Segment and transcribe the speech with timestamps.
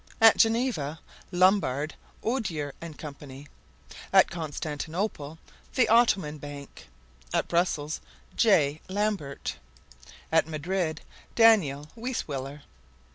[0.19, 0.99] At Geneva,
[1.31, 1.93] Lombard,
[2.23, 3.13] Odier and Co.
[4.11, 5.37] At Constantinople,
[5.75, 6.87] The Ottoman Bank.
[7.31, 8.01] At Brussels,
[8.35, 8.81] J.
[8.89, 9.57] Lambert.
[10.31, 11.01] At Madrid,
[11.35, 12.63] Daniel Weisweller.